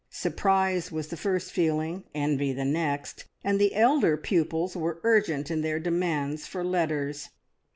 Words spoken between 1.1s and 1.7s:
first